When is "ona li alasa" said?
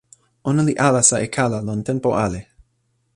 0.49-1.15